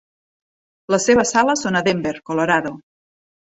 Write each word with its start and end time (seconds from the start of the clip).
Les 0.95 1.05
seves 1.11 1.35
sales 1.37 1.63
són 1.67 1.79
a 1.79 1.85
Denver 1.91 2.17
(Colorado). 2.33 2.77